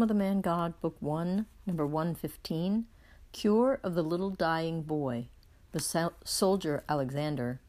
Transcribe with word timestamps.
Poem 0.00 0.04
of 0.04 0.16
the 0.16 0.24
Man 0.24 0.40
God, 0.40 0.80
Book 0.80 0.96
1, 1.00 1.44
number 1.66 1.86
115 1.86 2.86
Cure 3.32 3.80
of 3.82 3.94
the 3.94 4.02
Little 4.02 4.30
Dying 4.30 4.80
Boy, 4.80 5.28
the 5.72 6.10
Soldier 6.24 6.82
Alexander, 6.88 7.60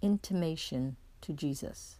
Intimation 0.00 0.96
to 1.22 1.32
Jesus. 1.32 1.96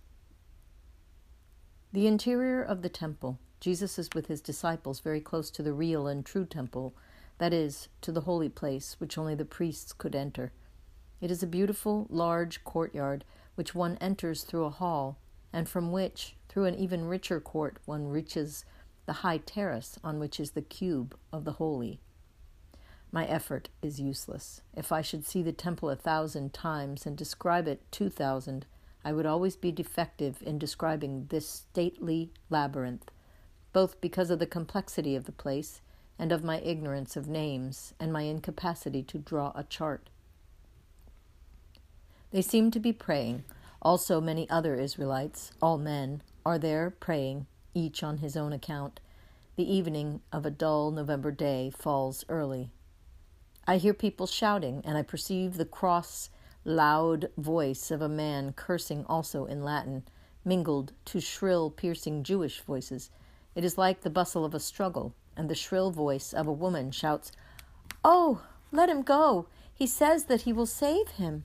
The 1.93 2.07
interior 2.07 2.63
of 2.63 2.83
the 2.83 2.89
temple. 2.89 3.41
Jesus 3.59 3.99
is 3.99 4.09
with 4.15 4.29
his 4.29 4.41
disciples 4.41 5.01
very 5.01 5.21
close 5.21 5.51
to 5.51 5.65
the 5.65 5.73
real 5.73 6.07
and 6.07 6.25
true 6.25 6.47
temple, 6.47 6.95
that 7.39 7.53
is, 7.53 7.89
to 8.03 8.13
the 8.13 8.21
holy 8.21 8.49
place 8.49 8.95
which 9.01 9.19
only 9.19 9.35
the 9.35 9.45
priests 9.45 9.93
could 9.93 10.15
enter. 10.15 10.53
It 11.21 11.33
is 11.33 11.43
a 11.43 11.49
beautiful, 11.49 12.07
large 12.09 12.63
courtyard 12.63 13.25
which 13.57 13.75
one 13.75 13.99
enters 14.01 14.45
through 14.45 14.67
a 14.67 14.71
hall, 14.71 15.19
and 15.53 15.69
from 15.69 15.91
which, 15.91 16.37
through 16.49 16.67
an 16.67 16.77
even 16.77 17.07
richer 17.07 17.41
court, 17.41 17.79
one 17.85 18.07
reaches 18.07 18.65
the 19.07 19.15
high 19.15 19.39
terrace 19.39 19.99
on 20.05 20.19
which 20.19 20.39
is 20.39 20.51
the 20.51 20.63
cube 20.63 21.17
of 21.33 21.45
the 21.45 21.53
holy. 21.53 22.01
My 23.13 23.25
effort 23.27 23.69
is 23.81 24.01
useless. 24.01 24.61
If 24.75 24.93
I 24.93 25.01
should 25.01 25.25
see 25.25 25.43
the 25.43 25.53
temple 25.53 25.89
a 25.89 25.97
thousand 25.97 26.53
times 26.53 27.07
and 27.07 27.17
describe 27.17 27.67
it 27.69 27.81
two 27.91 28.11
thousand, 28.11 28.67
I 29.05 29.13
would 29.13 29.27
always 29.27 29.57
be 29.57 29.71
defective 29.71 30.43
in 30.43 30.59
describing 30.59 31.27
this 31.29 31.49
stately 31.49 32.33
labyrinth, 32.51 33.11
both 33.73 34.01
because 34.01 34.31
of 34.31 34.41
the 34.41 34.47
complexity 34.47 35.15
of 35.15 35.25
the 35.25 35.33
place 35.33 35.81
and 36.19 36.33
of 36.33 36.43
my 36.43 36.59
ignorance 36.59 37.17
of 37.17 37.29
names 37.29 37.95
and 38.01 38.13
my 38.13 38.23
incapacity 38.23 39.03
to 39.05 39.19
draw 39.19 39.53
a 39.55 39.63
chart. 39.63 40.11
They 42.33 42.43
seem 42.43 42.73
to 42.73 42.81
be 42.81 42.93
praying. 42.93 43.45
Also, 43.81 44.21
many 44.21 44.51
other 44.51 44.75
Israelites, 44.75 45.53
all 45.63 45.79
men, 45.79 46.23
are 46.45 46.59
there 46.59 46.91
praying, 46.91 47.47
each 47.77 48.03
on 48.03 48.19
his 48.19 48.37
own 48.37 48.53
account. 48.53 48.99
The 49.57 49.71
evening 49.71 50.21
of 50.33 50.47
a 50.47 50.51
dull 50.51 50.91
November 50.91 51.31
day 51.31 51.71
falls 51.71 52.25
early. 52.29 52.71
I 53.67 53.77
hear 53.77 53.95
people 53.95 54.27
shouting, 54.27 54.83
and 54.85 54.97
I 54.97 55.03
perceive 55.03 55.57
the 55.57 55.65
cross, 55.65 56.31
loud 56.65 57.29
voice 57.37 57.91
of 57.91 58.01
a 58.01 58.09
man 58.09 58.53
cursing 58.53 59.05
also 59.09 59.45
in 59.45 59.63
Latin, 59.63 60.05
mingled 60.45 60.93
to 61.07 61.21
shrill, 61.21 61.71
piercing 61.71 62.23
Jewish 62.23 62.61
voices. 62.61 63.11
It 63.55 63.65
is 63.65 63.79
like 63.79 64.01
the 64.03 64.11
bustle 64.11 64.45
of 64.45 64.55
a 64.55 64.61
struggle, 64.61 65.15
and 65.37 65.49
the 65.49 65.55
shrill 65.55 65.91
voice 65.91 66.33
of 66.33 66.47
a 66.47 66.53
woman 66.53 66.91
shouts, 66.91 67.33
Oh, 68.05 68.43
let 68.73 68.89
him 68.89 69.03
go! 69.03 69.47
He 69.75 69.87
says 69.87 70.25
that 70.25 70.43
he 70.43 70.53
will 70.53 70.67
save 70.67 71.09
him. 71.11 71.45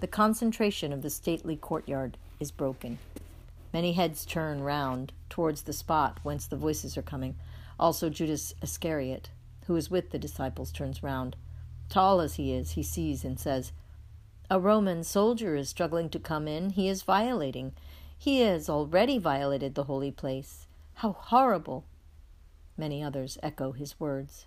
The 0.00 0.06
concentration 0.06 0.92
of 0.92 1.02
the 1.02 1.10
stately 1.10 1.56
courtyard 1.56 2.16
is 2.40 2.50
broken. 2.50 2.98
Many 3.76 3.92
heads 3.92 4.24
turn 4.24 4.62
round 4.62 5.12
towards 5.28 5.64
the 5.64 5.72
spot 5.74 6.18
whence 6.22 6.46
the 6.46 6.56
voices 6.56 6.96
are 6.96 7.02
coming. 7.02 7.36
Also, 7.78 8.08
Judas 8.08 8.54
Iscariot, 8.62 9.28
who 9.66 9.76
is 9.76 9.90
with 9.90 10.12
the 10.12 10.18
disciples, 10.18 10.72
turns 10.72 11.02
round. 11.02 11.36
Tall 11.90 12.22
as 12.22 12.36
he 12.36 12.54
is, 12.54 12.70
he 12.70 12.82
sees 12.82 13.22
and 13.22 13.38
says, 13.38 13.72
A 14.48 14.58
Roman 14.58 15.04
soldier 15.04 15.56
is 15.56 15.68
struggling 15.68 16.08
to 16.08 16.18
come 16.18 16.48
in. 16.48 16.70
He 16.70 16.88
is 16.88 17.02
violating. 17.02 17.74
He 18.16 18.40
has 18.40 18.70
already 18.70 19.18
violated 19.18 19.74
the 19.74 19.84
holy 19.84 20.10
place. 20.10 20.66
How 20.94 21.12
horrible! 21.12 21.84
Many 22.78 23.02
others 23.02 23.36
echo 23.42 23.72
his 23.72 24.00
words. 24.00 24.46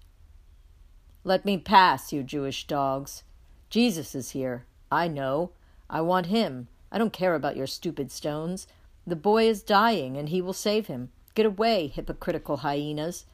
Let 1.23 1.45
me 1.45 1.59
pass, 1.59 2.11
you 2.11 2.23
Jewish 2.23 2.65
dogs. 2.65 3.21
Jesus 3.69 4.15
is 4.15 4.31
here. 4.31 4.65
I 4.91 5.07
know. 5.07 5.51
I 5.87 6.01
want 6.01 6.25
him. 6.25 6.67
I 6.91 6.97
don't 6.97 7.13
care 7.13 7.35
about 7.35 7.55
your 7.55 7.67
stupid 7.67 8.11
stones. 8.11 8.65
The 9.09 9.15
boy 9.15 9.47
is 9.47 9.63
dying, 9.63 10.17
and 10.17 10.29
he 10.29 10.39
will 10.39 10.53
save 10.53 10.85
him. 10.85 11.09
Get 11.33 11.47
away, 11.47 11.87
hypocritical 11.87 12.57
hyenas. 12.57 13.25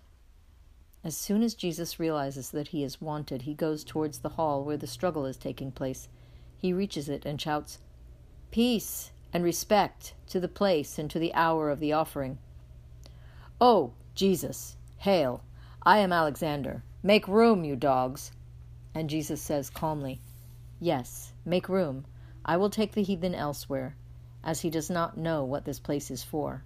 As 1.03 1.17
soon 1.17 1.43
as 1.43 1.53
Jesus 1.53 1.99
realizes 1.99 2.51
that 2.51 2.69
he 2.69 2.81
is 2.81 3.01
wanted, 3.01 3.41
he 3.41 3.53
goes 3.53 3.83
towards 3.83 4.19
the 4.19 4.29
hall 4.29 4.63
where 4.63 4.77
the 4.77 4.87
struggle 4.87 5.25
is 5.25 5.35
taking 5.35 5.73
place. 5.73 6.07
He 6.55 6.71
reaches 6.71 7.09
it 7.09 7.25
and 7.25 7.41
shouts, 7.41 7.79
Peace 8.51 9.11
and 9.33 9.43
respect 9.43 10.13
to 10.27 10.39
the 10.39 10.47
place 10.47 10.97
and 10.97 11.11
to 11.11 11.19
the 11.19 11.33
hour 11.33 11.69
of 11.69 11.81
the 11.81 11.91
offering. 11.91 12.37
Oh, 13.59 13.95
Jesus, 14.13 14.77
hail! 14.99 15.43
I 15.83 15.97
am 15.97 16.13
Alexander. 16.13 16.85
Make 17.03 17.27
room, 17.27 17.65
you 17.65 17.75
dogs. 17.75 18.31
And 18.93 19.09
Jesus 19.09 19.41
says 19.41 19.69
calmly, 19.69 20.21
Yes, 20.79 21.33
make 21.43 21.67
room. 21.67 22.05
I 22.45 22.55
will 22.55 22.69
take 22.69 22.93
the 22.93 23.03
heathen 23.03 23.35
elsewhere, 23.35 23.97
as 24.45 24.61
he 24.61 24.69
does 24.69 24.89
not 24.89 25.17
know 25.17 25.43
what 25.43 25.65
this 25.65 25.79
place 25.79 26.11
is 26.11 26.23
for. 26.23 26.63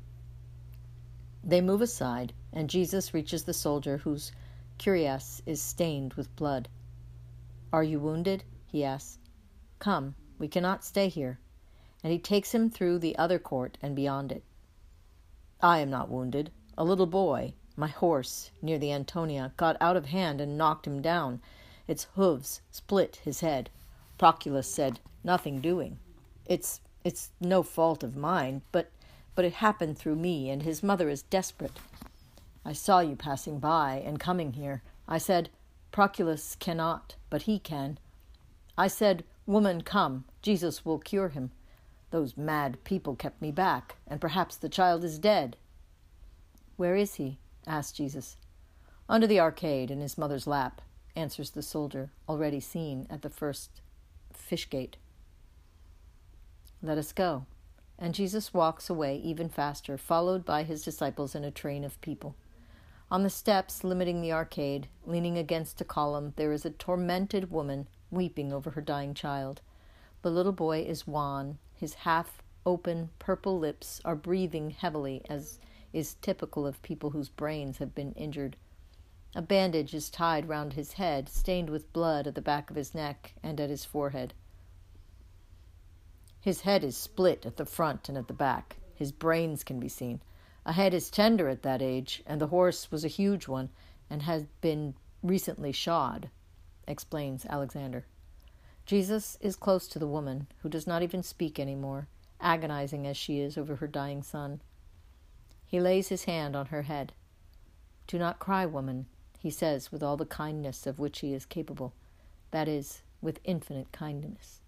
They 1.41 1.62
move 1.62 1.81
aside, 1.81 2.34
and 2.51 2.69
Jesus 2.69 3.13
reaches 3.13 3.45
the 3.45 3.53
soldier 3.53 3.97
whose 4.00 4.34
cuirass 4.78 5.41
is 5.45 5.62
stained 5.62 6.13
with 6.16 6.35
blood. 6.35 6.67
Are 7.72 7.84
you 7.84 8.00
wounded? 8.00 8.44
he 8.67 8.84
asks. 8.84 9.17
Come, 9.79 10.16
we 10.38 10.50
cannot 10.50 10.84
stay 10.84 11.07
here. 11.07 11.40
And 12.03 12.12
he 12.12 12.19
takes 12.19 12.53
him 12.53 12.69
through 12.69 13.00
the 13.00 13.17
other 13.17 13.40
court 13.40 13.78
and 13.81 13.96
beyond 13.96 14.34
it. 14.34 14.44
I 15.61 15.79
am 15.79 15.90
not 15.90 16.09
wounded. 16.09 16.51
A 16.78 16.84
little 16.84 17.06
boy, 17.06 17.53
my 17.78 17.88
horse, 17.88 18.51
near 18.61 18.78
the 18.78 18.91
Antonia, 18.91 19.53
got 19.56 19.78
out 19.79 19.96
of 19.96 20.07
hand 20.07 20.41
and 20.41 20.57
knocked 20.57 20.85
him 20.85 21.01
down. 21.01 21.41
Its 21.88 22.07
hoofs 22.16 22.61
split 22.72 23.22
his 23.23 23.40
head. 23.40 23.69
Proculus 24.17 24.66
said, 24.69 25.00
Nothing 25.23 25.61
doing. 25.61 26.00
It's 26.46 26.81
it's 27.03 27.29
no 27.39 27.63
fault 27.63 28.03
of 28.03 28.15
mine, 28.15 28.61
but 28.71 28.91
but 29.35 29.45
it 29.45 29.53
happened 29.53 29.97
through 29.97 30.17
me, 30.17 30.49
and 30.49 30.63
his 30.63 30.83
mother 30.83 31.07
is 31.07 31.21
desperate. 31.21 31.79
I 32.65 32.73
saw 32.73 32.99
you 32.99 33.15
passing 33.15 33.59
by 33.59 34.03
and 34.05 34.19
coming 34.19 34.53
here. 34.53 34.81
I 35.07 35.17
said, 35.17 35.49
Proculus 35.91 36.57
cannot, 36.59 37.15
but 37.29 37.43
he 37.43 37.57
can. 37.57 37.99
I 38.77 38.87
said, 38.87 39.23
Woman, 39.45 39.81
come, 39.81 40.25
Jesus 40.41 40.83
will 40.83 40.99
cure 40.99 41.29
him. 41.29 41.51
Those 42.11 42.35
mad 42.35 42.83
people 42.83 43.16
kept 43.16 43.41
me 43.41 43.51
back, 43.51 43.95
and 44.07 44.19
perhaps 44.19 44.55
the 44.57 44.69
child 44.69 45.03
is 45.03 45.19
dead. 45.19 45.55
Where 46.75 46.95
is 46.95 47.16
he? 47.16 47.37
asked 47.66 47.95
Jesus. 47.95 48.37
Under 49.07 49.25
the 49.25 49.39
arcade 49.39 49.89
in 49.89 50.01
his 50.01 50.17
mother's 50.17 50.47
lap, 50.47 50.81
answers 51.16 51.51
the 51.51 51.63
soldier, 51.63 52.11
already 52.27 52.59
seen 52.59 53.07
at 53.09 53.21
the 53.21 53.29
first 53.29 53.81
fish 54.33 54.69
gate. 54.69 54.97
Let 56.81 56.97
us 56.97 57.12
go. 57.12 57.45
And 57.97 58.13
Jesus 58.13 58.53
walks 58.53 58.90
away 58.90 59.17
even 59.17 59.50
faster, 59.50 59.97
followed 59.97 60.45
by 60.45 60.63
his 60.63 60.84
disciples 60.84 61.35
and 61.35 61.44
a 61.44 61.51
train 61.51 61.84
of 61.84 62.00
people. 62.01 62.35
On 63.12 63.23
the 63.23 63.29
steps 63.29 63.84
limiting 63.84 64.22
the 64.22 64.31
arcade, 64.31 64.88
leaning 65.06 65.38
against 65.38 65.81
a 65.81 65.85
column, 65.85 66.34
there 66.35 66.53
is 66.53 66.63
a 66.63 66.69
tormented 66.69 67.51
woman 67.51 67.88
weeping 68.12 68.53
over 68.53 68.72
her 68.72 68.81
dying 68.81 69.13
child. 69.13 69.62
The 70.22 70.31
little 70.31 70.51
boy 70.53 70.81
is 70.81 71.07
wan. 71.07 71.57
His 71.75 71.95
half 71.95 72.44
open 72.66 73.09
purple 73.19 73.57
lips 73.57 74.00
are 74.06 74.16
breathing 74.16 74.69
heavily, 74.69 75.23
as 75.29 75.59
is 75.91 76.16
typical 76.22 76.67
of 76.67 76.81
people 76.81 77.09
whose 77.09 77.29
brains 77.29 77.79
have 77.79 77.96
been 77.96 78.13
injured. 78.13 78.56
A 79.35 79.41
bandage 79.41 79.94
is 79.94 80.09
tied 80.09 80.47
round 80.47 80.73
his 80.73 80.94
head, 80.94 81.29
stained 81.29 81.69
with 81.69 81.91
blood 81.94 82.28
at 82.28 82.35
the 82.35 82.41
back 82.41 82.69
of 82.69 82.75
his 82.75 82.94
neck 82.96 83.34
and 83.44 83.59
at 83.59 83.69
his 83.69 83.85
forehead. 83.85 84.34
His 86.41 86.61
head 86.61 86.83
is 86.83 86.95
split 86.95 87.45
at 87.45 87.57
the 87.57 87.66
front 87.66 88.09
and 88.09 88.17
at 88.17 88.27
the 88.27 88.33
back. 88.33 88.77
His 88.95 89.11
brains 89.11 89.63
can 89.63 89.79
be 89.79 89.89
seen. 89.89 90.22
A 90.66 90.73
head 90.73 90.94
is 90.94 91.09
tender 91.09 91.50
at 91.50 91.63
that 91.63 91.81
age, 91.81 92.23
and 92.25 92.39
the 92.39 92.47
horse 92.47 92.91
was 92.91 93.03
a 93.03 93.09
huge 93.09 93.47
one 93.47 93.69
and 94.09 94.23
had 94.23 94.47
been 94.61 94.96
recently 95.22 95.72
shod, 95.72 96.29
explains 96.87 97.46
Alexander. 97.46 98.05
Jesus 98.85 99.37
is 99.41 99.55
close 99.55 99.87
to 99.87 99.99
the 99.99 100.08
woman, 100.08 100.47
who 100.61 100.69
does 100.69 100.87
not 100.87 101.03
even 101.03 101.22
speak 101.22 101.59
any 101.59 101.75
more, 101.75 102.08
agonizing 102.41 103.05
as 103.05 103.17
she 103.17 103.40
is 103.40 103.58
over 103.58 103.75
her 103.75 103.87
dying 103.87 104.23
son. 104.23 104.61
He 105.66 105.79
lays 105.79 106.08
his 106.08 106.23
hand 106.23 106.55
on 106.55 106.67
her 106.67 106.84
head. 106.84 107.14
Do 108.08 108.17
not 108.17 108.40
cry, 108.40 108.66
woman, 108.66 109.05
he 109.37 109.52
says 109.52 109.91
with 109.91 110.02
all 110.02 110.17
the 110.17 110.25
kindness 110.25 110.87
of 110.87 110.99
which 110.99 111.19
he 111.19 111.34
is 111.34 111.46
capable, 111.46 111.93
that 112.52 112.67
is, 112.67 113.03
with 113.22 113.40
infinite 113.43 113.91
kindness. 113.91 114.61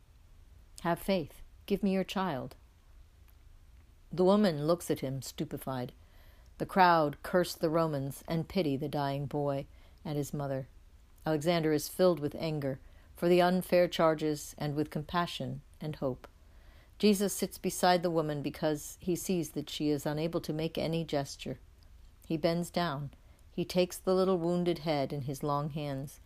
Have 0.82 1.00
faith. 1.00 1.42
Give 1.72 1.84
me 1.84 1.94
your 1.94 2.04
child. 2.04 2.58
The 4.12 4.26
woman 4.26 4.68
looks 4.68 4.92
at 4.92 5.00
him, 5.00 5.22
stupefied. 5.22 5.94
The 6.58 6.66
crowd 6.66 7.16
curse 7.24 7.54
the 7.54 7.70
Romans 7.70 8.26
and 8.28 8.50
pity 8.50 8.76
the 8.76 8.90
dying 8.90 9.26
boy 9.26 9.68
and 10.04 10.18
his 10.18 10.34
mother. 10.34 10.68
Alexander 11.26 11.72
is 11.72 11.88
filled 11.88 12.20
with 12.20 12.36
anger 12.38 12.82
for 13.16 13.30
the 13.30 13.42
unfair 13.42 13.88
charges 13.88 14.54
and 14.58 14.76
with 14.76 14.90
compassion 14.90 15.62
and 15.80 15.96
hope. 15.96 16.28
Jesus 17.00 17.32
sits 17.32 17.58
beside 17.58 18.04
the 18.04 18.12
woman 18.12 18.42
because 18.42 18.98
he 19.00 19.16
sees 19.16 19.52
that 19.52 19.70
she 19.70 19.92
is 19.92 20.06
unable 20.06 20.42
to 20.42 20.52
make 20.52 20.78
any 20.78 21.06
gesture. 21.06 21.58
He 22.28 22.36
bends 22.36 22.70
down 22.70 23.12
he 23.54 23.64
takes 23.64 23.96
the 23.96 24.14
little 24.14 24.38
wounded 24.38 24.80
head 24.80 25.14
in 25.14 25.22
his 25.22 25.42
long 25.42 25.70
hands. 25.70 26.20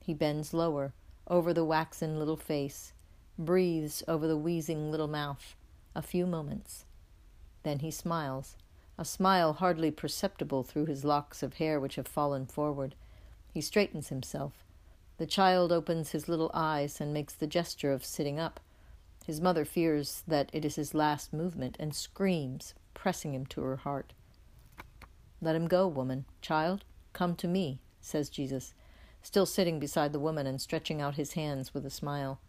He 0.00 0.12
bends 0.12 0.52
lower, 0.52 0.92
over 1.28 1.54
the 1.54 1.64
waxen 1.64 2.18
little 2.18 2.36
face, 2.36 2.92
breathes 3.38 4.02
over 4.06 4.26
the 4.26 4.36
wheezing 4.36 4.90
little 4.90 5.08
mouth, 5.08 5.56
a 5.94 6.02
few 6.02 6.26
moments. 6.26 6.84
Then 7.62 7.80
he 7.80 7.90
smiles, 7.90 8.56
a 8.98 9.04
smile 9.04 9.54
hardly 9.54 9.90
perceptible 9.90 10.62
through 10.62 10.86
his 10.86 11.04
locks 11.04 11.42
of 11.42 11.54
hair 11.54 11.80
which 11.80 11.96
have 11.96 12.08
fallen 12.08 12.46
forward. 12.46 12.94
He 13.52 13.60
straightens 13.60 14.08
himself. 14.08 14.64
The 15.18 15.26
child 15.26 15.72
opens 15.72 16.10
his 16.10 16.28
little 16.28 16.50
eyes 16.52 17.00
and 17.00 17.12
makes 17.12 17.34
the 17.34 17.46
gesture 17.46 17.92
of 17.92 18.04
sitting 18.04 18.38
up. 18.38 18.60
His 19.24 19.40
mother 19.40 19.64
fears 19.64 20.22
that 20.26 20.50
it 20.52 20.64
is 20.64 20.76
his 20.76 20.94
last 20.94 21.32
movement 21.32 21.76
and 21.78 21.94
screams, 21.94 22.74
pressing 22.94 23.34
him 23.34 23.46
to 23.46 23.62
her 23.62 23.76
heart. 23.76 24.12
Let 25.40 25.56
him 25.56 25.68
go, 25.68 25.86
woman. 25.86 26.24
Child, 26.40 26.84
come 27.12 27.34
to 27.36 27.48
me, 27.48 27.80
says 28.00 28.30
Jesus, 28.30 28.74
still 29.22 29.46
sitting 29.46 29.78
beside 29.78 30.12
the 30.12 30.20
woman 30.20 30.46
and 30.46 30.60
stretching 30.60 31.00
out 31.00 31.14
his 31.14 31.32
hands 31.32 31.72
with 31.72 31.86
a 31.86 31.90
smile. 31.90 32.40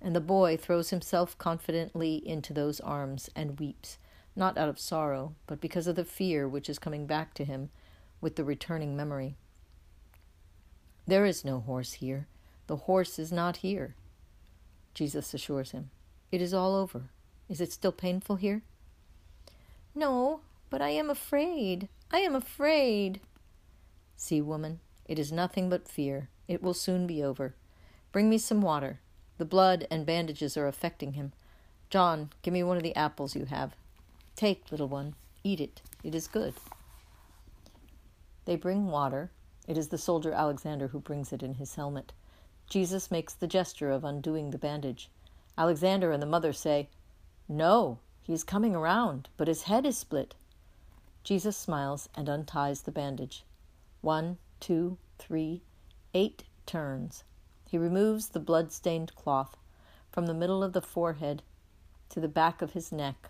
And 0.00 0.14
the 0.14 0.20
boy 0.20 0.56
throws 0.56 0.90
himself 0.90 1.36
confidently 1.38 2.16
into 2.26 2.52
those 2.52 2.80
arms 2.80 3.28
and 3.34 3.58
weeps, 3.58 3.98
not 4.36 4.56
out 4.56 4.68
of 4.68 4.78
sorrow, 4.78 5.34
but 5.46 5.60
because 5.60 5.86
of 5.86 5.96
the 5.96 6.04
fear 6.04 6.48
which 6.48 6.68
is 6.68 6.78
coming 6.78 7.06
back 7.06 7.34
to 7.34 7.44
him 7.44 7.70
with 8.20 8.36
the 8.36 8.44
returning 8.44 8.96
memory. 8.96 9.36
There 11.06 11.24
is 11.24 11.44
no 11.44 11.60
horse 11.60 11.94
here. 11.94 12.26
The 12.66 12.76
horse 12.76 13.18
is 13.18 13.32
not 13.32 13.58
here. 13.58 13.94
Jesus 14.94 15.32
assures 15.32 15.70
him. 15.70 15.90
It 16.30 16.42
is 16.42 16.52
all 16.52 16.74
over. 16.74 17.10
Is 17.48 17.60
it 17.60 17.72
still 17.72 17.92
painful 17.92 18.36
here? 18.36 18.62
No, 19.94 20.40
but 20.70 20.82
I 20.82 20.90
am 20.90 21.08
afraid. 21.08 21.88
I 22.12 22.18
am 22.18 22.34
afraid. 22.34 23.20
See, 24.16 24.40
woman, 24.40 24.80
it 25.06 25.18
is 25.18 25.32
nothing 25.32 25.70
but 25.70 25.88
fear. 25.88 26.28
It 26.46 26.62
will 26.62 26.74
soon 26.74 27.06
be 27.06 27.22
over. 27.22 27.54
Bring 28.12 28.28
me 28.28 28.38
some 28.38 28.60
water. 28.60 29.00
The 29.38 29.44
blood 29.44 29.86
and 29.90 30.04
bandages 30.04 30.56
are 30.56 30.66
affecting 30.66 31.14
him. 31.14 31.32
John, 31.90 32.30
give 32.42 32.52
me 32.52 32.62
one 32.62 32.76
of 32.76 32.82
the 32.82 32.96
apples 32.96 33.34
you 33.34 33.46
have. 33.46 33.74
Take, 34.36 34.70
little 34.70 34.88
one, 34.88 35.14
eat 35.42 35.60
it. 35.60 35.80
It 36.04 36.14
is 36.14 36.28
good. 36.28 36.54
They 38.44 38.56
bring 38.56 38.88
water. 38.88 39.30
It 39.66 39.78
is 39.78 39.88
the 39.88 39.98
soldier 39.98 40.32
Alexander 40.32 40.88
who 40.88 41.00
brings 41.00 41.32
it 41.32 41.42
in 41.42 41.54
his 41.54 41.76
helmet. 41.76 42.12
Jesus 42.68 43.10
makes 43.10 43.32
the 43.32 43.46
gesture 43.46 43.90
of 43.90 44.04
undoing 44.04 44.50
the 44.50 44.58
bandage. 44.58 45.08
Alexander 45.56 46.12
and 46.12 46.22
the 46.22 46.26
mother 46.26 46.52
say, 46.52 46.88
No, 47.48 47.98
he 48.22 48.32
is 48.32 48.44
coming 48.44 48.74
around, 48.74 49.28
but 49.36 49.48
his 49.48 49.62
head 49.62 49.86
is 49.86 49.96
split. 49.96 50.34
Jesus 51.24 51.56
smiles 51.56 52.08
and 52.14 52.28
unties 52.28 52.82
the 52.82 52.90
bandage. 52.90 53.44
One, 54.00 54.38
two, 54.60 54.98
three, 55.18 55.62
eight 56.14 56.44
turns. 56.66 57.24
He 57.68 57.76
removes 57.76 58.28
the 58.28 58.40
blood 58.40 58.72
stained 58.72 59.14
cloth 59.14 59.54
from 60.10 60.24
the 60.24 60.32
middle 60.32 60.64
of 60.64 60.72
the 60.72 60.80
forehead 60.80 61.42
to 62.08 62.18
the 62.18 62.26
back 62.26 62.62
of 62.62 62.72
his 62.72 62.90
neck 62.90 63.28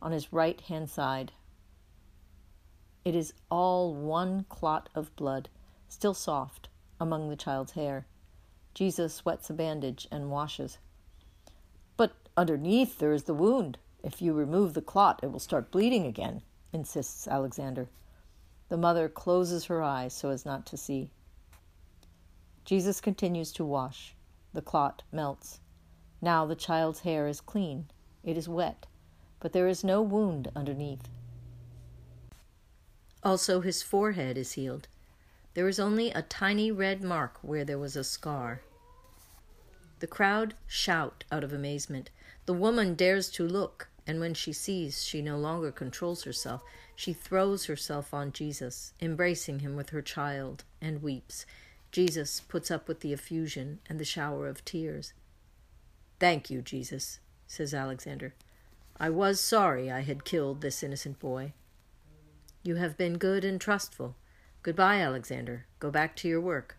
on 0.00 0.10
his 0.10 0.32
right 0.32 0.58
hand 0.62 0.88
side. 0.88 1.32
It 3.04 3.14
is 3.14 3.34
all 3.50 3.94
one 3.94 4.46
clot 4.48 4.88
of 4.94 5.14
blood, 5.16 5.50
still 5.86 6.14
soft, 6.14 6.70
among 6.98 7.28
the 7.28 7.36
child's 7.36 7.72
hair. 7.72 8.06
Jesus 8.72 9.22
wets 9.26 9.50
a 9.50 9.52
bandage 9.52 10.08
and 10.10 10.30
washes. 10.30 10.78
But 11.98 12.14
underneath 12.38 12.98
there 12.98 13.12
is 13.12 13.24
the 13.24 13.34
wound. 13.34 13.76
If 14.02 14.22
you 14.22 14.32
remove 14.32 14.72
the 14.72 14.80
clot, 14.80 15.20
it 15.22 15.30
will 15.30 15.38
start 15.38 15.70
bleeding 15.70 16.06
again, 16.06 16.40
insists 16.72 17.28
Alexander. 17.28 17.90
The 18.70 18.78
mother 18.78 19.10
closes 19.10 19.66
her 19.66 19.82
eyes 19.82 20.14
so 20.14 20.30
as 20.30 20.46
not 20.46 20.64
to 20.66 20.78
see. 20.78 21.10
Jesus 22.64 23.00
continues 23.00 23.52
to 23.52 23.64
wash. 23.64 24.14
The 24.52 24.62
clot 24.62 25.02
melts. 25.12 25.60
Now 26.22 26.46
the 26.46 26.54
child's 26.54 27.00
hair 27.00 27.28
is 27.28 27.40
clean. 27.40 27.86
It 28.22 28.38
is 28.38 28.48
wet, 28.48 28.86
but 29.40 29.52
there 29.52 29.68
is 29.68 29.84
no 29.84 30.00
wound 30.00 30.50
underneath. 30.56 31.08
Also, 33.22 33.60
his 33.60 33.82
forehead 33.82 34.38
is 34.38 34.52
healed. 34.52 34.88
There 35.54 35.68
is 35.68 35.78
only 35.78 36.10
a 36.10 36.22
tiny 36.22 36.70
red 36.70 37.02
mark 37.02 37.38
where 37.42 37.64
there 37.64 37.78
was 37.78 37.96
a 37.96 38.04
scar. 38.04 38.62
The 40.00 40.06
crowd 40.06 40.54
shout 40.66 41.24
out 41.30 41.44
of 41.44 41.52
amazement. 41.52 42.10
The 42.46 42.52
woman 42.52 42.94
dares 42.94 43.30
to 43.30 43.46
look, 43.46 43.88
and 44.06 44.20
when 44.20 44.34
she 44.34 44.52
sees 44.52 45.04
she 45.04 45.22
no 45.22 45.38
longer 45.38 45.70
controls 45.70 46.24
herself, 46.24 46.62
she 46.96 47.12
throws 47.12 47.66
herself 47.66 48.12
on 48.12 48.32
Jesus, 48.32 48.92
embracing 49.00 49.60
him 49.60 49.76
with 49.76 49.90
her 49.90 50.02
child, 50.02 50.64
and 50.80 51.02
weeps. 51.02 51.46
Jesus 51.94 52.40
puts 52.40 52.72
up 52.72 52.88
with 52.88 53.02
the 53.02 53.12
effusion 53.12 53.78
and 53.88 54.00
the 54.00 54.04
shower 54.04 54.48
of 54.48 54.64
tears. 54.64 55.12
Thank 56.18 56.50
you, 56.50 56.60
Jesus, 56.60 57.20
says 57.46 57.72
Alexander. 57.72 58.34
I 58.98 59.10
was 59.10 59.38
sorry 59.38 59.92
I 59.92 60.00
had 60.00 60.24
killed 60.24 60.60
this 60.60 60.82
innocent 60.82 61.20
boy. 61.20 61.52
You 62.64 62.74
have 62.74 62.98
been 62.98 63.16
good 63.16 63.44
and 63.44 63.60
trustful. 63.60 64.16
Goodbye, 64.64 64.96
Alexander. 64.96 65.66
Go 65.78 65.92
back 65.92 66.16
to 66.16 66.26
your 66.26 66.40
work. 66.40 66.76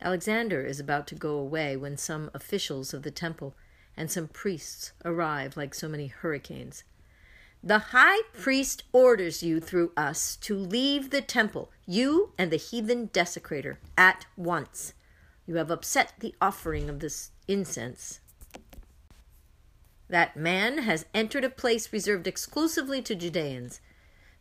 Alexander 0.00 0.66
is 0.66 0.80
about 0.80 1.06
to 1.06 1.14
go 1.14 1.36
away 1.36 1.76
when 1.76 1.96
some 1.96 2.32
officials 2.34 2.94
of 2.94 3.04
the 3.04 3.12
temple 3.12 3.54
and 3.96 4.10
some 4.10 4.26
priests 4.26 4.90
arrive 5.04 5.56
like 5.56 5.72
so 5.72 5.88
many 5.88 6.08
hurricanes. 6.08 6.82
The 7.66 7.78
high 7.78 8.20
priest 8.34 8.84
orders 8.92 9.42
you 9.42 9.58
through 9.58 9.92
us 9.96 10.36
to 10.42 10.54
leave 10.54 11.08
the 11.08 11.22
temple, 11.22 11.70
you 11.86 12.34
and 12.36 12.50
the 12.50 12.58
heathen 12.58 13.08
desecrator, 13.08 13.78
at 13.96 14.26
once. 14.36 14.92
You 15.46 15.54
have 15.54 15.70
upset 15.70 16.12
the 16.20 16.34
offering 16.42 16.90
of 16.90 17.00
this 17.00 17.30
incense. 17.48 18.20
That 20.10 20.36
man 20.36 20.76
has 20.76 21.06
entered 21.14 21.42
a 21.42 21.48
place 21.48 21.90
reserved 21.90 22.26
exclusively 22.26 23.00
to 23.00 23.14
Judeans. 23.14 23.80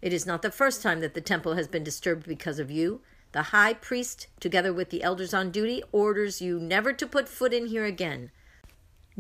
It 0.02 0.12
is 0.12 0.26
not 0.26 0.42
the 0.42 0.52
first 0.52 0.84
time 0.84 1.00
that 1.00 1.14
the 1.14 1.22
temple 1.22 1.54
has 1.54 1.70
been 1.70 1.86
disturbed 1.86 2.28
because 2.28 2.60
of 2.60 2.70
you. 2.70 3.00
The 3.32 3.44
high 3.44 3.74
priest, 3.74 4.28
together 4.42 4.74
with 4.74 4.90
the 4.90 5.02
elders 5.02 5.34
on 5.34 5.50
duty, 5.50 5.82
orders 5.94 6.42
you 6.42 6.60
never 6.60 6.92
to 6.92 7.08
put 7.08 7.30
foot 7.30 7.54
in 7.54 7.68
here 7.68 7.86
again. 7.86 8.32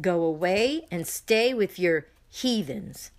Go 0.01 0.23
away 0.23 0.87
and 0.91 1.07
stay 1.07 1.53
with 1.53 1.79
your 1.79 2.07
heathens. 2.29 3.11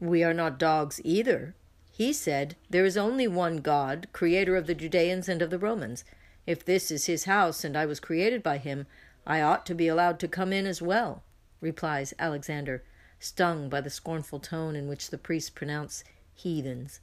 We 0.00 0.24
are 0.24 0.32
not 0.32 0.58
dogs 0.58 1.00
either. 1.04 1.54
He 1.92 2.14
said, 2.14 2.56
There 2.70 2.86
is 2.86 2.96
only 2.96 3.28
one 3.28 3.58
God, 3.58 4.08
creator 4.14 4.56
of 4.56 4.66
the 4.66 4.74
Judeans 4.74 5.28
and 5.28 5.42
of 5.42 5.50
the 5.50 5.58
Romans. 5.58 6.04
If 6.46 6.64
this 6.64 6.90
is 6.90 7.04
his 7.04 7.24
house 7.24 7.64
and 7.64 7.76
I 7.76 7.84
was 7.84 8.00
created 8.00 8.42
by 8.42 8.56
him, 8.56 8.86
I 9.26 9.42
ought 9.42 9.66
to 9.66 9.74
be 9.74 9.88
allowed 9.88 10.18
to 10.20 10.28
come 10.28 10.54
in 10.54 10.64
as 10.66 10.80
well, 10.80 11.22
replies 11.60 12.14
Alexander, 12.18 12.82
stung 13.18 13.68
by 13.68 13.82
the 13.82 13.90
scornful 13.90 14.40
tone 14.40 14.74
in 14.74 14.88
which 14.88 15.10
the 15.10 15.18
priests 15.18 15.50
pronounce 15.50 16.02
heathens. 16.32 17.00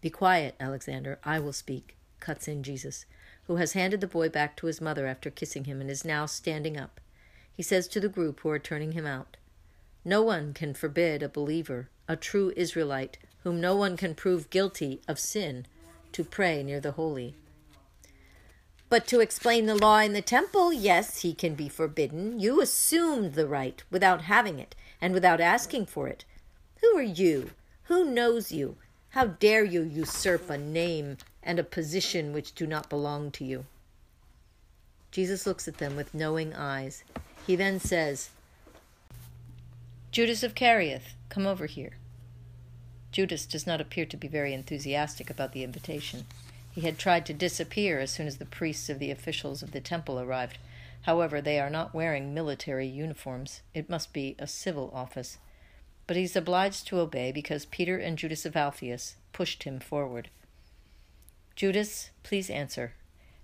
Be 0.00 0.08
quiet, 0.08 0.54
Alexander, 0.58 1.18
I 1.22 1.38
will 1.38 1.52
speak, 1.52 1.98
cuts 2.20 2.48
in 2.48 2.62
Jesus, 2.62 3.04
who 3.46 3.56
has 3.56 3.74
handed 3.74 4.00
the 4.00 4.06
boy 4.06 4.30
back 4.30 4.56
to 4.56 4.66
his 4.66 4.80
mother 4.80 5.06
after 5.06 5.28
kissing 5.28 5.64
him 5.64 5.82
and 5.82 5.90
is 5.90 6.04
now 6.04 6.24
standing 6.24 6.78
up. 6.78 6.98
He 7.52 7.62
says 7.62 7.86
to 7.88 8.00
the 8.00 8.08
group 8.08 8.40
who 8.40 8.48
are 8.48 8.58
turning 8.58 8.92
him 8.92 9.04
out, 9.04 9.36
no 10.04 10.22
one 10.22 10.54
can 10.54 10.74
forbid 10.74 11.22
a 11.22 11.28
believer, 11.28 11.88
a 12.08 12.16
true 12.16 12.52
Israelite, 12.56 13.18
whom 13.42 13.60
no 13.60 13.76
one 13.76 13.96
can 13.96 14.14
prove 14.14 14.50
guilty 14.50 15.00
of 15.06 15.18
sin, 15.18 15.66
to 16.12 16.24
pray 16.24 16.62
near 16.62 16.80
the 16.80 16.92
holy. 16.92 17.34
But 18.88 19.06
to 19.06 19.20
explain 19.20 19.66
the 19.66 19.76
law 19.76 19.98
in 19.98 20.14
the 20.14 20.20
temple, 20.20 20.72
yes, 20.72 21.22
he 21.22 21.32
can 21.32 21.54
be 21.54 21.68
forbidden. 21.68 22.40
You 22.40 22.60
assumed 22.60 23.34
the 23.34 23.46
right 23.46 23.82
without 23.90 24.22
having 24.22 24.58
it 24.58 24.74
and 25.00 25.14
without 25.14 25.40
asking 25.40 25.86
for 25.86 26.08
it. 26.08 26.24
Who 26.80 26.96
are 26.96 27.02
you? 27.02 27.50
Who 27.84 28.04
knows 28.04 28.50
you? 28.50 28.76
How 29.10 29.26
dare 29.26 29.64
you 29.64 29.82
usurp 29.82 30.50
a 30.50 30.58
name 30.58 31.18
and 31.42 31.58
a 31.58 31.64
position 31.64 32.32
which 32.32 32.54
do 32.54 32.66
not 32.66 32.90
belong 32.90 33.30
to 33.32 33.44
you? 33.44 33.66
Jesus 35.10 35.46
looks 35.46 35.68
at 35.68 35.78
them 35.78 35.96
with 35.96 36.14
knowing 36.14 36.54
eyes. 36.54 37.04
He 37.46 37.56
then 37.56 37.80
says, 37.80 38.30
Judas 40.12 40.42
of 40.42 40.56
Kerioth, 40.56 41.14
come 41.28 41.46
over 41.46 41.66
here. 41.66 41.92
Judas 43.12 43.46
does 43.46 43.64
not 43.64 43.80
appear 43.80 44.04
to 44.06 44.16
be 44.16 44.26
very 44.26 44.52
enthusiastic 44.52 45.30
about 45.30 45.52
the 45.52 45.62
invitation. 45.62 46.26
He 46.72 46.80
had 46.80 46.98
tried 46.98 47.24
to 47.26 47.32
disappear 47.32 48.00
as 48.00 48.10
soon 48.10 48.26
as 48.26 48.38
the 48.38 48.44
priests 48.44 48.88
of 48.88 48.98
the 48.98 49.12
officials 49.12 49.62
of 49.62 49.70
the 49.70 49.80
temple 49.80 50.18
arrived. 50.18 50.58
However, 51.02 51.40
they 51.40 51.60
are 51.60 51.70
not 51.70 51.94
wearing 51.94 52.34
military 52.34 52.88
uniforms. 52.88 53.62
It 53.72 53.88
must 53.88 54.12
be 54.12 54.34
a 54.36 54.48
civil 54.48 54.90
office. 54.92 55.38
But 56.08 56.16
he 56.16 56.24
is 56.24 56.34
obliged 56.34 56.88
to 56.88 56.98
obey 56.98 57.30
because 57.30 57.64
Peter 57.66 57.96
and 57.96 58.18
Judas 58.18 58.44
of 58.44 58.56
Alphaeus 58.56 59.14
pushed 59.32 59.62
him 59.62 59.78
forward. 59.78 60.28
Judas, 61.54 62.10
please 62.24 62.50
answer. 62.50 62.94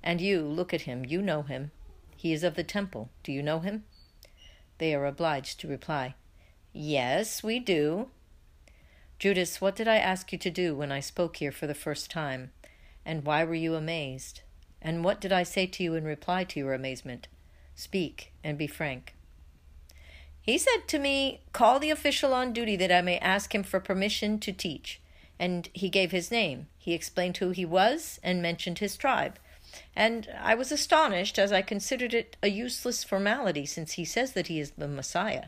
And 0.03 0.21
you, 0.21 0.43
look 0.43 0.75
at 0.75 0.83
him. 0.83 1.05
You 1.05 1.23
know 1.23 1.43
him. 1.43 1.71
He 2.17 2.33
is 2.33 2.43
of 2.43 2.57
the 2.57 2.65
temple. 2.65 3.11
Do 3.23 3.31
you 3.31 3.43
know 3.43 3.61
him? 3.61 3.85
They 4.79 4.95
are 4.97 5.07
obliged 5.07 5.61
to 5.61 5.69
reply, 5.69 6.17
Yes, 6.79 7.43
we 7.43 7.59
do. 7.59 8.11
Judas, 9.19 9.63
what 9.63 9.75
did 9.75 9.89
I 9.89 9.97
ask 9.97 10.31
you 10.31 10.37
to 10.37 10.51
do 10.51 10.75
when 10.75 10.93
I 10.93 11.01
spoke 11.01 11.37
here 11.37 11.51
for 11.51 11.67
the 11.67 11.75
first 11.75 12.11
time? 12.11 12.51
And 13.03 13.25
why 13.25 13.45
were 13.45 13.55
you 13.55 13.75
amazed? 13.75 14.43
And 14.83 15.03
what 15.03 15.19
did 15.19 15.33
I 15.33 15.43
say 15.43 15.67
to 15.69 15.83
you 15.83 15.95
in 15.95 16.05
reply 16.05 16.45
to 16.45 16.61
your 16.61 16.75
amazement? 16.75 17.29
Speak 17.75 18.35
and 18.45 18.59
be 18.59 18.67
frank. 18.67 19.15
He 20.39 20.59
said 20.59 20.87
to 20.89 20.99
me, 20.99 21.41
Call 21.55 21.79
the 21.79 21.89
official 21.89 22.35
on 22.35 22.53
duty 22.53 22.77
that 22.77 22.93
I 22.93 23.01
may 23.01 23.19
ask 23.21 23.55
him 23.55 23.63
for 23.63 23.81
permission 23.81 24.39
to 24.41 24.53
teach. 24.53 25.01
And 25.39 25.71
he 25.73 25.89
gave 25.89 26.11
his 26.11 26.31
name. 26.31 26.67
He 26.77 26.93
explained 26.93 27.39
who 27.39 27.53
he 27.53 27.65
was 27.65 28.21
and 28.23 28.43
mentioned 28.43 28.81
his 28.81 28.99
tribe. 28.99 29.39
And 29.97 30.29
I 30.39 30.55
was 30.55 30.71
astonished, 30.71 31.39
as 31.39 31.53
I 31.53 31.63
considered 31.63 32.13
it 32.13 32.37
a 32.43 32.49
useless 32.49 33.03
formality, 33.03 33.65
since 33.65 33.93
he 33.93 34.05
says 34.05 34.33
that 34.33 34.49
he 34.49 34.61
is 34.61 34.73
the 34.73 34.87
Messiah. 34.87 35.47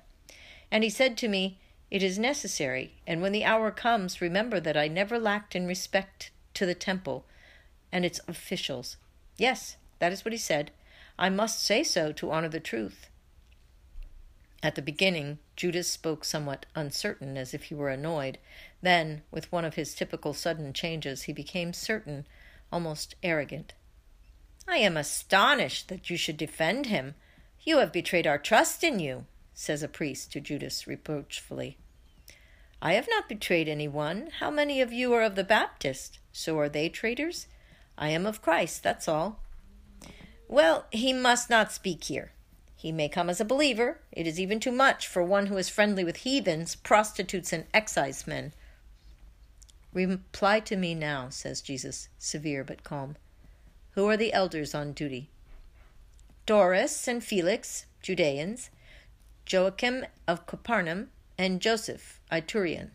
And 0.71 0.85
he 0.85 0.91
said 0.91 1.17
to 1.19 1.29
me, 1.29 1.59
It 1.91 2.03
is 2.03 2.19
necessary, 2.19 2.95
and 3.07 3.23
when 3.23 3.33
the 3.33 3.45
hour 3.45 3.71
comes, 3.71 4.21
remember 4.21 4.61
that 4.61 4.77
I 4.77 4.89
never 4.89 5.19
lacked 5.19 5.57
in 5.57 5.67
respect 5.67 6.31
to 6.55 6.67
the 6.67 6.75
temple 6.75 7.25
and 7.91 8.05
its 8.05 8.21
officials. 8.29 8.97
Yes, 9.37 9.77
that 9.99 10.13
is 10.13 10.25
what 10.25 10.33
he 10.33 10.39
said. 10.39 10.71
I 11.19 11.31
must 11.31 11.65
say 11.65 11.83
so 11.83 12.13
to 12.13 12.31
honor 12.31 12.49
the 12.49 12.61
truth. 12.61 13.09
At 14.63 14.75
the 14.75 14.83
beginning, 14.83 15.39
Judas 15.57 15.89
spoke 15.89 16.25
somewhat 16.25 16.67
uncertain, 16.75 17.37
as 17.37 17.55
if 17.55 17.65
he 17.65 17.75
were 17.75 17.91
annoyed. 17.91 18.39
Then, 18.83 19.23
with 19.31 19.51
one 19.53 19.65
of 19.65 19.75
his 19.75 19.95
typical 19.95 20.35
sudden 20.35 20.73
changes, 20.73 21.23
he 21.23 21.33
became 21.33 21.73
certain, 21.73 22.27
almost 22.73 23.15
arrogant. 23.23 23.75
I 24.67 24.79
am 24.79 24.97
astonished 24.97 25.89
that 25.89 26.11
you 26.11 26.17
should 26.17 26.37
defend 26.37 26.87
him. 26.87 27.15
You 27.63 27.79
have 27.79 27.93
betrayed 27.93 28.27
our 28.27 28.39
trust 28.39 28.83
in 28.83 28.99
you, 28.99 29.27
says 29.59 29.83
a 29.83 29.89
priest 29.89 30.31
to 30.31 30.41
Judas 30.41 30.87
reproachfully. 30.87 31.77
I 32.81 32.93
have 32.93 33.09
not 33.11 33.29
betrayed 33.29 33.69
any 33.69 33.89
one. 33.89 34.29
How 34.39 34.53
many 34.53 34.81
of 34.81 34.93
you 34.93 35.13
are 35.15 35.25
of 35.25 35.35
the 35.35 35.43
Baptist? 35.43 36.21
So 36.33 36.57
are 36.61 36.69
they 36.69 36.89
traitors? 36.89 37.49
I 37.99 38.11
am 38.11 38.25
of 38.25 38.41
Christ, 38.41 38.85
that's 38.85 39.09
all. 39.09 39.41
Well, 40.47 40.87
he 40.93 41.13
must 41.13 41.51
not 41.51 41.73
speak 41.73 42.05
here. 42.05 42.31
He 42.77 42.93
may 42.93 43.09
come 43.09 43.29
as 43.29 43.41
a 43.41 43.45
believer. 43.45 43.99
It 44.13 44.29
is 44.29 44.39
even 44.39 44.61
too 44.61 44.71
much 44.71 45.09
for 45.09 45.25
one 45.25 45.47
who 45.47 45.57
is 45.57 45.69
friendly 45.69 46.05
with 46.05 46.19
heathens, 46.19 46.77
prostitutes, 46.77 47.53
and 47.53 47.65
excisemen. 47.75 48.53
Reply 49.93 50.61
to 50.61 50.77
me 50.77 50.95
now, 50.95 51.31
says 51.31 51.61
Jesus, 51.61 52.09
severe 52.17 52.63
but 52.63 52.85
calm. 52.85 53.17
Who 53.91 54.09
are 54.09 54.17
the 54.17 54.33
elders 54.33 54.73
on 54.73 54.93
duty? 54.93 55.31
Doras 56.47 57.09
and 57.09 57.25
Felix, 57.25 57.87
Judeans, 58.01 58.71
Joachim 59.51 60.05
of 60.27 60.45
Capernaum, 60.47 61.09
and 61.39 61.63
Joseph, 61.63 62.21
Iturian. 62.31 62.91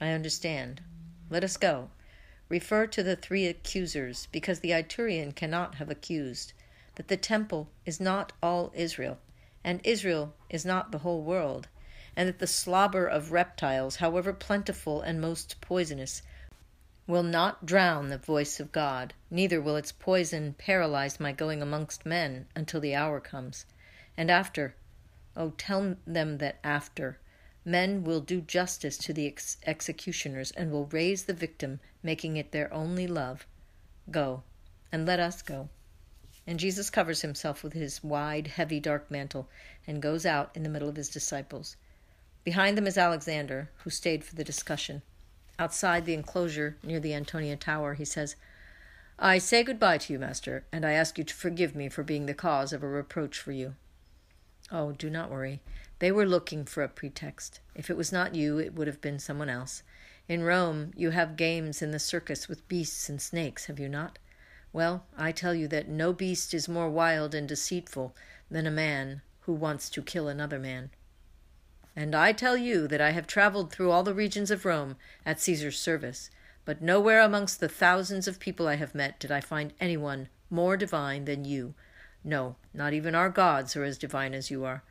I 0.00 0.08
understand. 0.08 0.80
Let 1.28 1.44
us 1.44 1.58
go. 1.58 1.90
Refer 2.48 2.86
to 2.86 3.02
the 3.02 3.16
three 3.16 3.46
accusers, 3.46 4.28
because 4.32 4.60
the 4.60 4.70
Iturian 4.70 5.34
cannot 5.34 5.74
have 5.74 5.90
accused 5.90 6.54
that 6.94 7.08
the 7.08 7.18
temple 7.18 7.68
is 7.84 8.00
not 8.00 8.32
all 8.42 8.72
Israel, 8.74 9.18
and 9.62 9.82
Israel 9.84 10.32
is 10.48 10.64
not 10.64 10.90
the 10.90 11.00
whole 11.00 11.20
world, 11.20 11.68
and 12.16 12.26
that 12.26 12.38
the 12.38 12.46
slobber 12.46 13.06
of 13.06 13.30
reptiles, 13.30 13.96
however 13.96 14.32
plentiful 14.32 15.02
and 15.02 15.20
most 15.20 15.60
poisonous, 15.60 16.22
will 17.06 17.22
not 17.22 17.66
drown 17.66 18.08
the 18.08 18.16
voice 18.16 18.58
of 18.58 18.72
God, 18.72 19.12
neither 19.30 19.60
will 19.60 19.76
its 19.76 19.92
poison 19.92 20.54
paralyze 20.56 21.20
my 21.20 21.32
going 21.32 21.60
amongst 21.60 22.06
men 22.06 22.46
until 22.56 22.80
the 22.80 22.94
hour 22.94 23.20
comes. 23.20 23.66
And 24.16 24.30
after, 24.30 24.74
oh, 25.36 25.52
tell 25.58 25.96
them 26.06 26.38
that 26.38 26.58
after, 26.64 27.18
men 27.64 28.04
will 28.04 28.20
do 28.20 28.40
justice 28.40 28.96
to 28.98 29.12
the 29.12 29.26
ex- 29.26 29.58
executioners 29.66 30.50
and 30.52 30.70
will 30.70 30.86
raise 30.86 31.24
the 31.24 31.34
victim, 31.34 31.80
making 32.02 32.36
it 32.36 32.52
their 32.52 32.72
only 32.72 33.06
love. 33.06 33.46
Go, 34.10 34.42
and 34.90 35.04
let 35.04 35.20
us 35.20 35.42
go. 35.42 35.68
And 36.46 36.60
Jesus 36.60 36.90
covers 36.90 37.22
himself 37.22 37.64
with 37.64 37.72
his 37.72 38.04
wide, 38.04 38.46
heavy, 38.46 38.78
dark 38.78 39.10
mantle 39.10 39.48
and 39.86 40.00
goes 40.00 40.24
out 40.24 40.50
in 40.54 40.62
the 40.62 40.68
middle 40.68 40.88
of 40.88 40.96
his 40.96 41.08
disciples. 41.08 41.76
Behind 42.44 42.78
them 42.78 42.86
is 42.86 42.96
Alexander, 42.96 43.70
who 43.78 43.90
stayed 43.90 44.22
for 44.22 44.36
the 44.36 44.44
discussion. 44.44 45.02
Outside 45.58 46.04
the 46.04 46.14
enclosure 46.14 46.76
near 46.84 47.00
the 47.00 47.14
Antonia 47.14 47.56
Tower, 47.56 47.94
he 47.94 48.04
says, 48.04 48.36
I 49.18 49.38
say 49.38 49.64
good-bye 49.64 49.98
to 49.98 50.12
you, 50.12 50.18
master, 50.18 50.64
and 50.70 50.84
I 50.84 50.92
ask 50.92 51.18
you 51.18 51.24
to 51.24 51.34
forgive 51.34 51.74
me 51.74 51.88
for 51.88 52.04
being 52.04 52.26
the 52.26 52.34
cause 52.34 52.72
of 52.72 52.82
a 52.82 52.88
reproach 52.88 53.38
for 53.38 53.50
you. 53.50 53.74
Oh, 54.70 54.92
do 54.92 55.08
not 55.08 55.30
worry. 55.30 55.60
They 55.98 56.10
were 56.10 56.26
looking 56.26 56.64
for 56.64 56.82
a 56.82 56.88
pretext. 56.88 57.60
If 57.74 57.88
it 57.88 57.96
was 57.96 58.12
not 58.12 58.34
you, 58.34 58.58
it 58.58 58.74
would 58.74 58.86
have 58.86 59.00
been 59.00 59.18
someone 59.18 59.48
else. 59.48 59.82
In 60.28 60.42
Rome, 60.42 60.90
you 60.96 61.10
have 61.10 61.36
games 61.36 61.80
in 61.82 61.92
the 61.92 61.98
circus 61.98 62.48
with 62.48 62.66
beasts 62.68 63.08
and 63.08 63.22
snakes, 63.22 63.66
have 63.66 63.78
you 63.78 63.88
not? 63.88 64.18
Well, 64.72 65.06
I 65.16 65.32
tell 65.32 65.54
you 65.54 65.68
that 65.68 65.88
no 65.88 66.12
beast 66.12 66.52
is 66.52 66.68
more 66.68 66.90
wild 66.90 67.34
and 67.34 67.48
deceitful 67.48 68.14
than 68.50 68.66
a 68.66 68.70
man 68.70 69.22
who 69.42 69.52
wants 69.52 69.88
to 69.90 70.02
kill 70.02 70.28
another 70.28 70.58
man. 70.58 70.90
And 71.94 72.14
I 72.14 72.32
tell 72.32 72.56
you 72.56 72.86
that 72.88 73.00
I 73.00 73.12
have 73.12 73.26
traveled 73.26 73.72
through 73.72 73.90
all 73.90 74.02
the 74.02 74.12
regions 74.12 74.50
of 74.50 74.64
Rome 74.64 74.96
at 75.24 75.40
Caesar's 75.40 75.78
service, 75.78 76.28
but 76.64 76.82
nowhere 76.82 77.20
amongst 77.20 77.60
the 77.60 77.68
thousands 77.68 78.28
of 78.28 78.40
people 78.40 78.68
I 78.68 78.74
have 78.74 78.94
met 78.94 79.18
did 79.20 79.30
I 79.30 79.40
find 79.40 79.72
anyone 79.80 80.28
more 80.50 80.76
divine 80.76 81.24
than 81.24 81.44
you. 81.44 81.74
No, 82.26 82.56
not 82.74 82.92
even 82.92 83.14
our 83.14 83.30
gods 83.30 83.76
are 83.76 83.84
as 83.84 83.96
divine 83.96 84.34
as 84.34 84.50
you 84.50 84.64
are. 84.64 84.82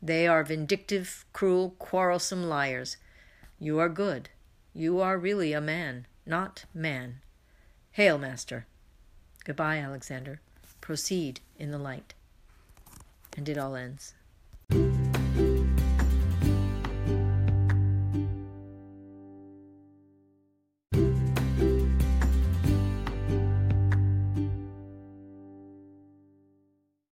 They 0.00 0.26
are 0.26 0.42
vindictive, 0.42 1.26
cruel, 1.34 1.74
quarrelsome 1.78 2.48
liars. 2.48 2.96
You 3.60 3.78
are 3.78 3.90
good. 3.90 4.30
You 4.72 4.98
are 4.98 5.18
really 5.18 5.52
a 5.52 5.60
man, 5.60 6.06
not 6.24 6.64
man. 6.72 7.20
Hail, 7.92 8.16
master. 8.16 8.66
Goodbye, 9.44 9.76
Alexander. 9.76 10.40
Proceed 10.80 11.40
in 11.58 11.72
the 11.72 11.78
light. 11.78 12.14
And 13.36 13.46
it 13.50 13.58
all 13.58 13.76
ends. 13.76 14.14